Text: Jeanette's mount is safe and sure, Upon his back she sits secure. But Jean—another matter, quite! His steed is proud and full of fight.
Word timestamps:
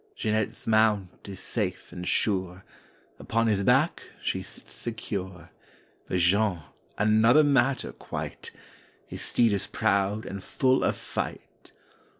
Jeanette's 0.15 0.65
mount 0.65 1.29
is 1.29 1.39
safe 1.39 1.91
and 1.91 2.07
sure, 2.07 2.63
Upon 3.19 3.45
his 3.45 3.63
back 3.63 4.01
she 4.19 4.41
sits 4.41 4.73
secure. 4.73 5.51
But 6.07 6.17
Jean—another 6.17 7.43
matter, 7.43 7.91
quite! 7.91 8.49
His 9.05 9.21
steed 9.21 9.53
is 9.53 9.67
proud 9.67 10.25
and 10.25 10.41
full 10.43 10.83
of 10.83 10.95
fight. 10.95 11.71